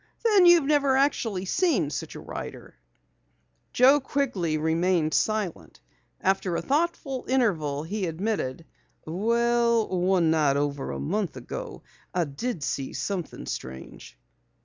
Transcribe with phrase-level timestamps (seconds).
[0.23, 2.73] "Then you've never actually seen such a rider?"
[3.71, 5.79] Joe Quigley remained silent.
[6.19, 8.65] After a thoughtful interval he admitted:
[9.05, 11.83] "Well, one night over a month ago,
[12.15, 14.17] I did see something strange."